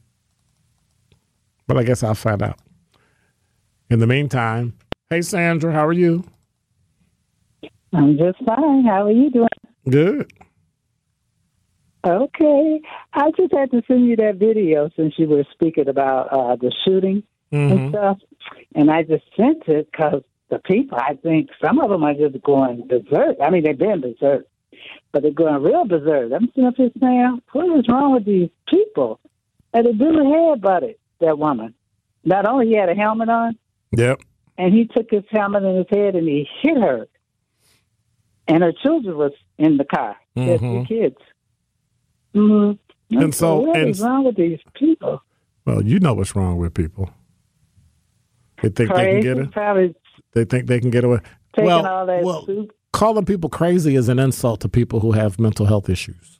[1.67, 2.59] but I guess I'll find out.
[3.89, 4.77] In the meantime,
[5.09, 6.23] hey Sandra, how are you?
[7.93, 8.85] I'm just fine.
[8.85, 9.47] How are you doing?
[9.89, 10.31] Good.
[12.05, 12.81] Okay.
[13.13, 16.73] I just had to send you that video since you were speaking about uh, the
[16.83, 17.77] shooting mm-hmm.
[17.77, 18.17] and stuff.
[18.75, 22.41] And I just sent it because the people, I think some of them are just
[22.43, 23.37] going berserk.
[23.41, 24.45] I mean, they've been berserk,
[25.11, 26.31] but they're going real berserk.
[26.33, 29.19] I'm sitting up here saying, what is wrong with these people?
[29.73, 31.73] And they really had about it, that woman.
[32.23, 33.57] Not only he had a helmet on,
[33.91, 34.21] Yep.
[34.57, 37.07] And he took his helmet in his head and he hit her.
[38.47, 40.17] And her children was in the car.
[40.35, 40.83] Mm-hmm.
[40.83, 41.17] Kids.
[42.35, 43.17] Mm-hmm.
[43.17, 45.21] And so, what and, is wrong with these people?
[45.65, 47.09] Well, you know what's wrong with people.
[48.61, 49.51] They think Crazy, they can get it.
[49.51, 49.95] Probably
[50.33, 51.19] they think they can get away.
[51.53, 52.73] Taking well, all that well, soup.
[53.01, 56.39] Calling people crazy is an insult to people who have mental health issues.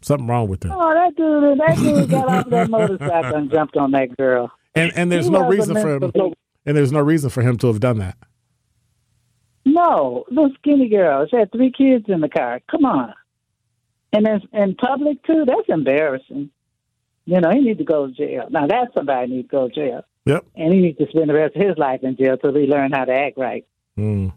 [0.00, 0.72] Something wrong with them.
[0.74, 1.58] Oh, that dude!
[1.58, 4.50] That dude got off that motorcycle and jumped on that girl.
[4.74, 6.34] And and there's he no reason for him.
[6.64, 8.16] And there's no reason for him to have done that.
[9.66, 11.26] No, the skinny girl.
[11.30, 12.60] She had three kids in the car.
[12.70, 13.12] Come on.
[14.12, 16.50] And in, in public, too, that's embarrassing.
[17.26, 18.48] You know, he needs to go to jail.
[18.50, 20.04] Now, that's somebody needs to go to jail.
[20.24, 20.46] Yep.
[20.56, 22.92] And he needs to spend the rest of his life in jail till he learn
[22.92, 23.66] how to act right.
[23.98, 24.32] Mm.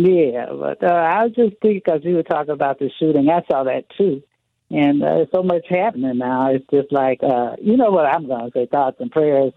[0.00, 3.28] Yeah, but uh, I was just thinking because you were talking about the shooting.
[3.28, 4.22] I saw that too.
[4.70, 6.52] And uh, so much happening now.
[6.52, 9.52] It's just like, uh, you know what I'm going to say, thoughts and prayers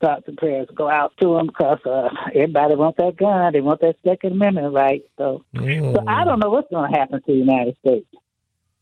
[0.00, 3.52] thoughts and prayers go out to them because uh, everybody wants that gun.
[3.52, 5.02] They want that Second Amendment right.
[5.18, 5.94] So, Mm.
[5.94, 8.06] so I don't know what's going to happen to the United States.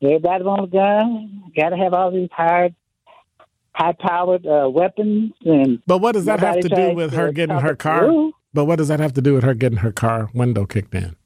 [0.03, 1.53] Everybody wants a gun.
[1.57, 2.75] Got to have all these hard,
[3.75, 5.33] high-powered uh, weapons.
[5.45, 8.07] And But what does that have to do with her getting her car?
[8.07, 8.33] through.
[8.55, 11.17] But what does that have to do with her getting her car window kicked in?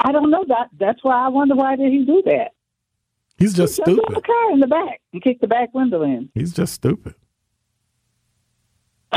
[0.00, 0.68] I don't know that.
[0.78, 2.52] That's why I wonder why did he do that?
[3.38, 4.14] He's just He stupid.
[4.14, 6.30] the car in the back and kicked the back window in.
[6.34, 7.14] He's just stupid.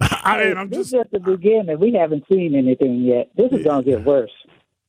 [0.00, 0.94] I mean, I'm this just.
[0.94, 1.78] is just the beginning.
[1.78, 3.30] We haven't seen anything yet.
[3.36, 4.30] This is going to get worse.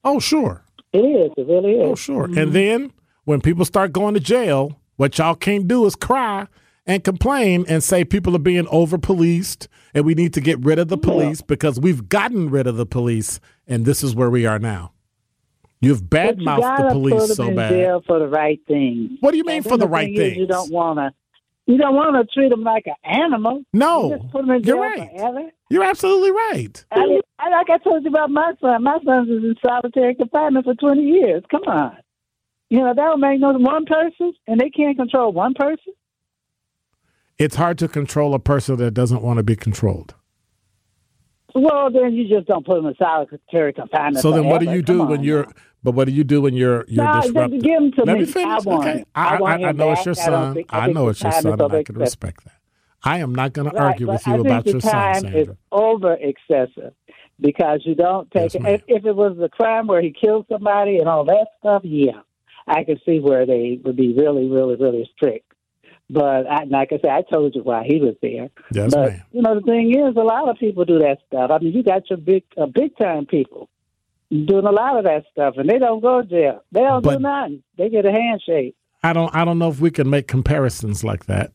[0.04, 0.64] Oh, sure.
[0.94, 1.32] It is.
[1.38, 1.92] It really is.
[1.92, 2.26] Oh, sure.
[2.26, 2.52] And mm-hmm.
[2.52, 2.94] then
[3.26, 6.48] when people start going to jail, what y'all can't do is cry
[6.90, 10.80] and complain and say people are being over policed and we need to get rid
[10.80, 14.46] of the police because we've gotten rid of the police and this is where we
[14.46, 14.92] are now.
[15.82, 17.70] You've you badmouthed gotta the put police them so in bad.
[17.70, 19.12] jail for the right things.
[19.22, 21.12] What do you mean And for the the right thing You don't want to.
[21.68, 23.62] You don't want to treat them like an animal.
[23.74, 25.10] No, You just put them in jail you're right.
[25.16, 25.50] forever.
[25.70, 26.84] You're absolutely right.
[26.92, 28.84] I I- like I told you about my son.
[28.84, 31.44] My son's is in solitary confinement for 20 years.
[31.52, 31.96] Come on.
[32.72, 35.94] You know, that will make no one person, and they can't control one person.
[37.40, 40.14] It's hard to control a person that doesn't want to be controlled.
[41.56, 44.22] Well, then you just don't put them in solitary confinement.
[44.22, 45.48] So then, what do you do Come when you're?
[45.82, 47.64] But what do you do when you're you're Nah, disrupted?
[47.64, 48.20] give him to Let me.
[48.20, 48.48] me finish.
[48.50, 49.06] I want okay.
[49.16, 50.54] I, I I, know it's your son.
[50.56, 52.54] think- I know it's your son, and I can respect that.
[53.02, 55.40] I am not going to argue with you about your son, time Sandra.
[55.40, 56.94] is over excessive
[57.40, 58.62] because you don't take it.
[58.66, 62.20] If, if it was a crime where he killed somebody and all that stuff, yeah,
[62.68, 65.49] I can see where they would be really, really, really strict.
[66.12, 68.50] But I, like I said, I told you why he was there.
[68.74, 69.22] Yes, but ma'am.
[69.32, 71.52] you know, the thing is, a lot of people do that stuff.
[71.52, 73.70] I mean, you got your big, uh, big time people
[74.32, 76.64] doing a lot of that stuff, and they don't go to jail.
[76.72, 77.64] They don't But- do nothing.
[77.78, 78.76] They get a handshake.
[79.04, 79.34] I don't.
[79.36, 81.52] I don't know if we can make comparisons like that.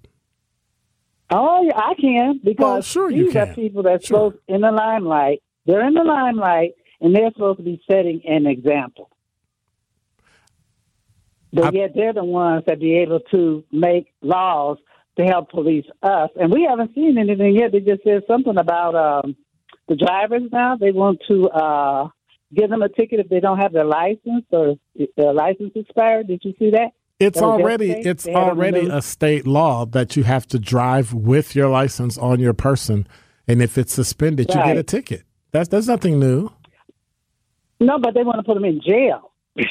[1.31, 4.71] Oh, yeah, I can because Well, sure you these are people that's supposed in the
[4.71, 5.43] limelight.
[5.67, 9.11] They're in the limelight, and they're supposed to be setting an example.
[11.55, 14.79] But yet they're the ones that be able to make laws
[15.17, 17.71] to help police us, and we haven't seen anything yet.
[17.71, 19.37] They just said something about um,
[19.87, 20.77] the drivers now.
[20.77, 22.09] They want to uh,
[22.53, 24.75] give them a ticket if they don't have their license or
[25.17, 26.27] their license expired.
[26.27, 26.89] Did you see that?
[27.21, 30.25] It's That already it's They had it on the already a state law that you
[30.25, 33.07] have to drive with your license on your person,
[33.47, 35.23] and if it's suspended, you get a ticket.
[35.53, 36.51] That's that's nothing new.
[37.79, 39.31] No, but they want to put them in jail.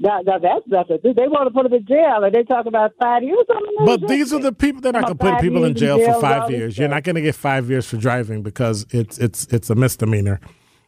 [0.00, 0.98] now, now that's nothing.
[1.02, 3.44] They want to put them in jail, and they talk about five years.
[3.84, 5.98] But these are the people they're not going to put people in years in jail
[5.98, 6.78] jail, for five years.
[6.78, 10.40] You're not going to get five years for driving because it's it's it's a misdemeanor.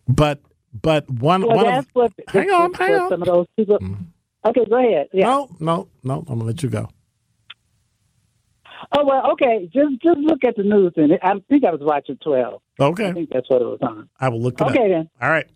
[0.07, 0.41] But
[0.81, 2.13] but one Well, one that's of, what.
[2.29, 3.09] hang on, hang on.
[3.11, 3.79] Some of those people.
[3.79, 4.07] Mm.
[4.47, 5.09] Okay, go ahead.
[5.13, 5.27] Yeah.
[5.27, 6.19] no no no.
[6.21, 6.89] I'm gonna let you go.
[8.97, 9.69] Oh well, okay.
[9.73, 12.63] Just just look at the news, and I think I was watching twelve.
[12.79, 14.09] Okay, I think that's what it was on.
[14.21, 14.71] I will look it up.
[14.71, 15.11] Okay then.
[15.21, 15.47] All right.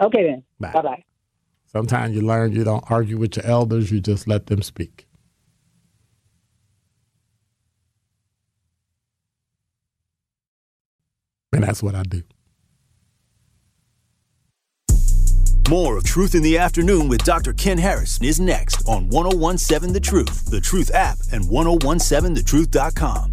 [0.00, 0.44] Okay then.
[0.58, 1.04] Bye bye.
[1.70, 3.92] Sometimes you learn you don't argue with your elders.
[3.92, 5.06] You just let them speak.
[11.52, 12.22] And that's what I do.
[15.68, 17.52] More of Truth in the Afternoon with Dr.
[17.52, 23.32] Ken Harris is next on 1017 The Truth, The Truth app, and 1017thetruth.com.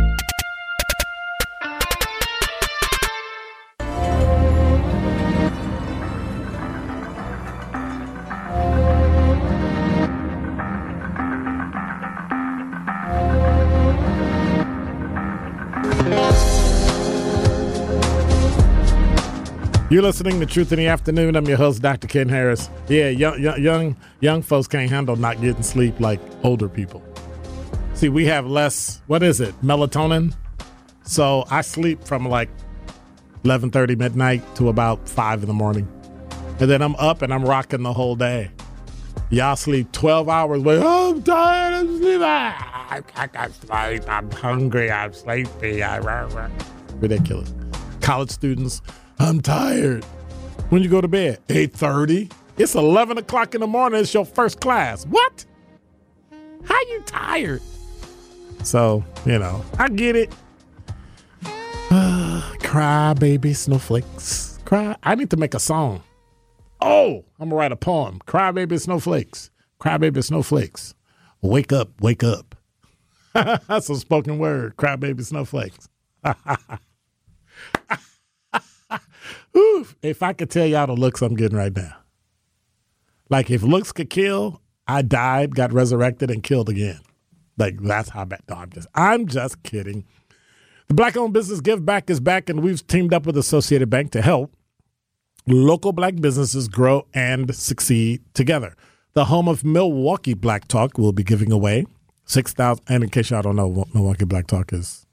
[19.91, 21.35] You're listening to Truth in the Afternoon.
[21.35, 22.07] I'm your host, Dr.
[22.07, 22.69] Ken Harris.
[22.87, 27.03] Yeah, young, young, young, folks can't handle not getting sleep like older people.
[27.95, 29.01] See, we have less.
[29.07, 29.53] What is it?
[29.61, 30.33] Melatonin.
[31.03, 32.47] So I sleep from like
[33.43, 35.89] 11:30 midnight to about five in the morning,
[36.61, 38.49] and then I'm up and I'm rocking the whole day.
[39.29, 40.61] Y'all sleep 12 hours.
[40.61, 41.73] Wait, oh, I'm tired.
[41.73, 42.21] I'm sleeping.
[42.23, 44.09] Ah, I, I got sleep.
[44.09, 44.89] I'm hungry.
[44.89, 45.83] I'm sleepy.
[45.83, 46.49] I, rah, rah.
[47.01, 47.53] Ridiculous.
[47.99, 48.81] College students,
[49.21, 50.03] I'm tired.
[50.69, 51.39] When you go to bed?
[51.47, 52.31] 8.30.
[52.57, 53.99] It's 11 o'clock in the morning.
[53.99, 55.05] It's your first class.
[55.05, 55.45] What?
[56.65, 57.61] How you tired?
[58.63, 60.33] So, you know, I get it.
[62.63, 64.57] Cry, baby snowflakes.
[64.65, 64.95] Cry.
[65.03, 66.01] I need to make a song.
[66.81, 68.19] Oh, I'm gonna write a poem.
[68.25, 69.51] Cry baby snowflakes.
[69.77, 70.95] Cry baby snowflakes.
[71.43, 72.55] Wake up, wake up.
[73.33, 74.77] That's a spoken word.
[74.77, 75.89] Cry baby snowflakes.
[79.55, 81.95] Oof, if I could tell y'all the looks I'm getting right now.
[83.29, 86.99] Like if looks could kill, I died, got resurrected, and killed again.
[87.57, 88.41] Like that's how bad.
[88.49, 90.05] No, I'm just I'm just kidding.
[90.87, 94.11] The black owned business Give Back is back, and we've teamed up with Associated Bank
[94.11, 94.53] to help
[95.47, 98.75] local black businesses grow and succeed together.
[99.13, 101.85] The home of Milwaukee Black Talk will be giving away
[102.25, 102.83] six thousand.
[102.87, 105.05] And in case y'all don't know, Milwaukee Black Talk is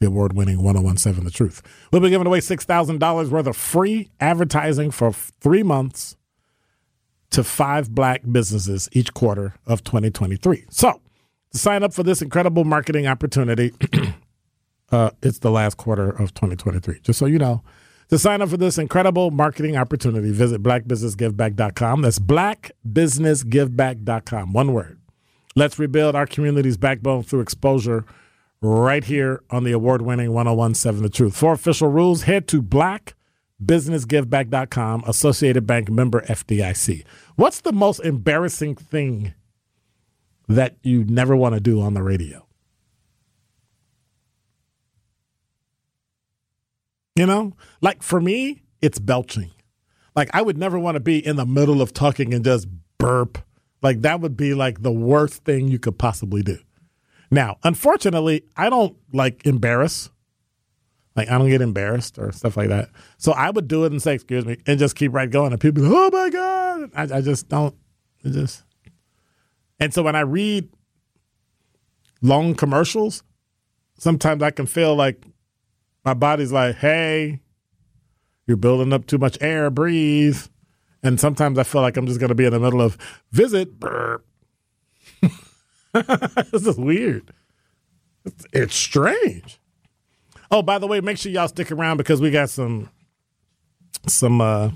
[0.00, 1.62] the award winning 1017 The Truth.
[1.92, 6.16] We'll be giving away $6,000 worth of free advertising for three months
[7.30, 10.64] to five black businesses each quarter of 2023.
[10.70, 11.00] So,
[11.52, 13.72] to sign up for this incredible marketing opportunity,
[14.90, 17.00] uh, it's the last quarter of 2023.
[17.02, 17.62] Just so you know,
[18.08, 22.02] to sign up for this incredible marketing opportunity, visit blackbusinessgiveback.com.
[22.02, 24.52] That's blackbusinessgiveback.com.
[24.52, 24.98] One word.
[25.56, 28.04] Let's rebuild our community's backbone through exposure
[28.62, 31.36] right here on the award winning 1017 The Truth.
[31.36, 37.04] For official rules, head to blackbusinessgiveback.com, Associated Bank member FDIC.
[37.36, 39.34] What's the most embarrassing thing
[40.48, 42.46] that you never want to do on the radio?
[47.16, 49.50] You know, like for me, it's belching.
[50.16, 52.66] Like I would never want to be in the middle of talking and just
[52.98, 53.38] burp.
[53.82, 56.58] Like that would be like the worst thing you could possibly do.
[57.30, 60.10] Now, unfortunately, I don't like embarrass.
[61.14, 62.90] Like I don't get embarrassed or stuff like that.
[63.18, 65.52] So I would do it and say, "Excuse me," and just keep right going.
[65.52, 67.74] And people, go, "Oh my god!" I, I just don't.
[68.24, 68.64] Just.
[69.78, 70.68] And so when I read
[72.22, 73.22] long commercials,
[73.98, 75.24] sometimes I can feel like
[76.04, 77.40] my body's like, "Hey,
[78.46, 79.70] you're building up too much air.
[79.70, 80.46] Breathe."
[81.02, 82.98] And sometimes I feel like I'm just going to be in the middle of
[83.32, 84.26] visit burp
[86.50, 87.32] this is weird.
[88.52, 89.58] It's, strange.
[90.50, 92.90] Oh, by the way, make sure y'all stick around because we got some
[94.06, 94.70] some uh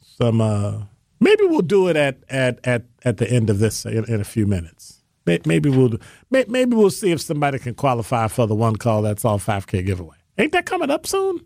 [0.00, 0.82] some uh
[1.20, 4.24] maybe we'll do it at at at at the end of this in, in a
[4.24, 5.02] few minutes.
[5.26, 5.98] Maybe we'll
[6.30, 10.16] maybe we'll see if somebody can qualify for the one call that's all 5K giveaway.
[10.38, 11.40] Ain't that coming up soon?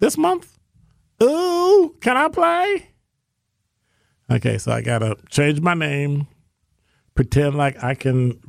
[0.00, 0.58] This month?
[1.22, 2.88] Ooh, can I play?
[4.30, 6.26] Okay, so I gotta change my name
[7.14, 8.40] pretend like I can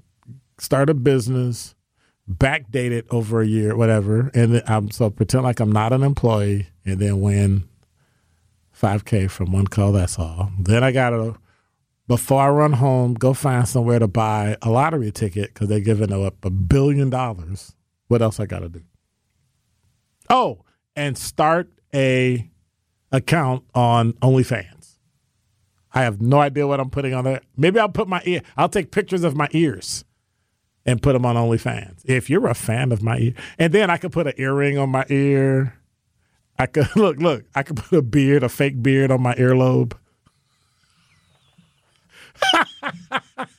[0.57, 1.75] start a business,
[2.29, 6.03] backdate it over a year, whatever, and then I'm so pretend like I'm not an
[6.03, 7.63] employee, and then win
[8.79, 9.91] 5K from one call.
[9.91, 10.51] That's all.
[10.59, 11.35] Then I gotta
[12.11, 16.11] before I run home, go find somewhere to buy a lottery ticket because they're giving
[16.11, 17.73] up a billion dollars.
[18.09, 18.81] What else I got to do?
[20.29, 22.49] Oh, and start a
[23.13, 24.80] account on OnlyFans.
[25.93, 27.41] I have no idea what I'm putting on there.
[27.57, 28.41] Maybe I'll put my ear.
[28.55, 30.05] I'll take pictures of my ears
[30.85, 32.01] and put them on OnlyFans.
[32.05, 34.89] If you're a fan of my ear, and then I could put an earring on
[34.89, 35.75] my ear.
[36.57, 37.45] I could look, look.
[37.55, 39.93] I could put a beard, a fake beard on my earlobe.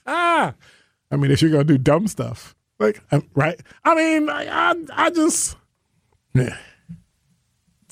[0.06, 0.54] I
[1.12, 3.60] mean, if you're gonna do dumb stuff, like um, right?
[3.84, 5.56] I mean, I, I, I just.
[6.34, 6.56] Yeah.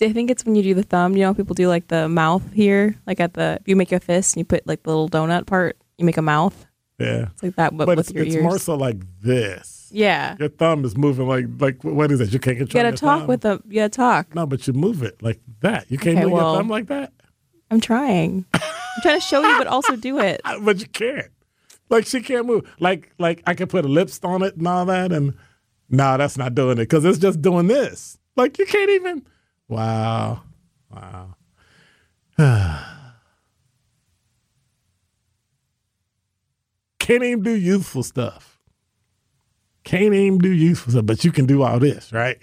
[0.03, 1.17] I think it's when you do the thumb.
[1.17, 4.35] You know, people do like the mouth here, like at the you make a fist
[4.35, 5.77] and you put like the little donut part.
[5.99, 6.67] You make a mouth.
[6.99, 8.43] Yeah, it's like that, but, but with it's, your it's ears.
[8.45, 9.89] more so like this.
[9.93, 12.33] Yeah, your thumb is moving like like what is it?
[12.33, 12.85] You can't control.
[12.85, 13.27] You gotta talk thumb.
[13.29, 13.63] with them.
[13.69, 14.35] You gotta talk.
[14.35, 15.91] No, but you move it like that.
[15.91, 17.13] You can't Okay, move well- your thumb like that.
[17.71, 18.45] I'm trying.
[18.55, 20.41] I'm trying to show you, but also do it.
[20.63, 21.29] but you can't.
[21.89, 22.71] Like she can't move.
[22.81, 25.35] Like like I can put a lips on it and all that, and
[25.89, 28.19] no, that's not doing it because it's just doing this.
[28.37, 29.27] Like you can't even.
[29.71, 30.43] Wow,
[30.91, 31.37] wow.
[36.99, 38.59] can't even do youthful stuff.
[39.85, 42.37] Can't even do youthful stuff, but you can do all this, right?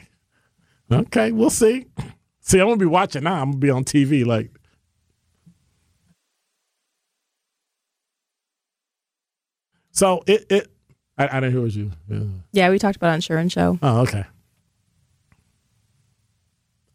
[0.90, 1.88] Okay, we'll see.
[2.40, 3.42] See, I'm gonna be watching now.
[3.42, 4.50] I'm gonna be on TV like
[9.92, 10.68] So it it
[11.18, 11.92] I, I didn't hear what you.
[12.08, 12.20] Yeah.
[12.54, 13.80] Yeah, we talked about on Sharon show.
[13.82, 14.24] Oh, okay.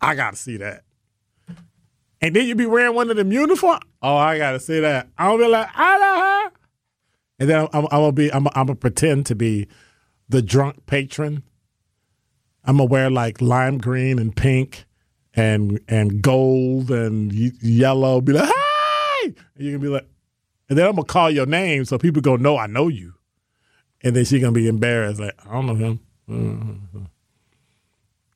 [0.02, 0.82] I gotta see that.
[2.20, 3.80] And then you be wearing one of them uniform.
[4.00, 5.08] Oh, I gotta see that.
[5.18, 6.58] I'll be like, I know her.
[7.40, 9.66] And then I'm, I'm, gonna be, I'm, I'm gonna pretend to be
[10.28, 11.42] the drunk patron.
[12.64, 14.84] I'm gonna wear like lime green and pink
[15.34, 18.20] and and gold and yellow.
[18.20, 19.34] Be like, hey!
[19.56, 20.06] And you can be like,
[20.68, 23.14] and then I'm gonna call your name so people gonna know I know you.
[24.02, 26.00] And then she gonna be embarrassed, like, I don't know him.
[26.28, 27.08] Mhm.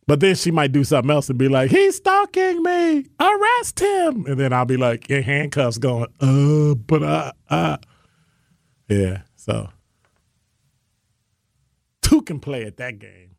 [0.07, 3.07] But then she might do something else and be like, he's stalking me.
[3.19, 4.25] Arrest him.
[4.27, 7.77] And then I'll be like in handcuffs going, uh, but uh, uh.
[8.89, 9.69] Yeah, so
[12.03, 13.35] two can play at that game.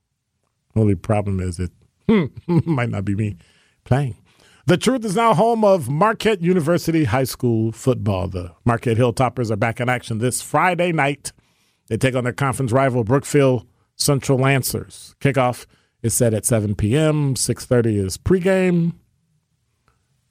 [0.75, 1.71] Only problem is it
[2.47, 3.37] might not be me
[3.85, 4.17] playing.
[4.65, 8.27] The Truth is now home of Marquette University High School football.
[8.27, 11.31] The Marquette Hilltoppers are back in action this Friday night.
[11.87, 13.65] They take on their conference rival Brookfield
[13.95, 15.15] Central Lancers.
[15.21, 15.65] Kickoff
[16.07, 17.35] is set at 7 p.m.
[17.35, 18.93] 6:30 is pregame.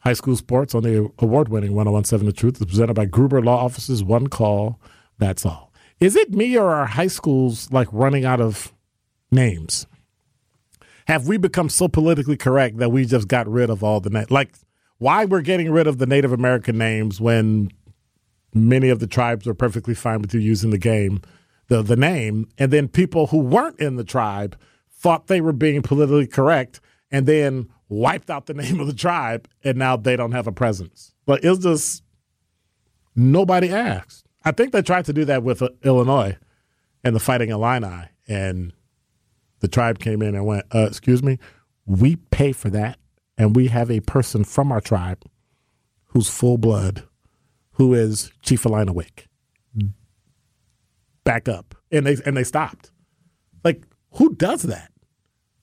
[0.01, 4.05] High school sports on the award-winning 1017 The Truth is presented by Gruber Law Offices.
[4.05, 4.81] One call,
[5.19, 5.73] that's all.
[5.99, 8.73] Is it me or are high schools like running out of
[9.31, 9.87] names?
[11.09, 14.31] Have we become so politically correct that we just got rid of all the names?
[14.31, 14.55] Like,
[14.99, 17.71] why we're getting rid of the Native American names when
[18.55, 21.21] many of the tribes are perfectly fine with you using the game,
[21.69, 24.57] the the name, and then people who weren't in the tribe
[24.97, 26.81] thought they were being politically correct,
[27.11, 30.53] and then wiped out the name of the tribe, and now they don't have a
[30.53, 31.15] presence.
[31.25, 32.03] But it's just
[33.15, 34.27] nobody asked.
[34.45, 36.37] I think they tried to do that with uh, Illinois
[37.03, 38.73] and the Fighting Illini, and
[39.61, 41.39] the tribe came in and went, uh, "Excuse me,
[41.85, 42.99] we pay for that,
[43.37, 45.25] and we have a person from our tribe
[46.07, 47.05] who's full blood,
[47.73, 49.27] who is Chief Illiniwek.
[51.25, 52.93] Back up." And they and they stopped.
[54.17, 54.93] Who does that?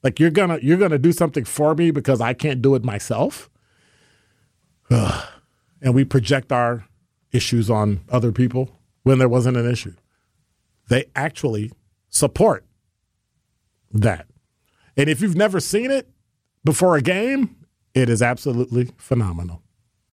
[0.03, 3.49] Like you're gonna you're gonna do something for me because I can't do it myself.
[4.91, 5.27] Ugh.
[5.81, 6.85] And we project our
[7.31, 9.93] issues on other people when there wasn't an issue.
[10.89, 11.71] They actually
[12.09, 12.65] support
[13.91, 14.27] that.
[14.95, 16.09] And if you've never seen it
[16.63, 17.55] before a game,
[17.93, 19.62] it is absolutely phenomenal.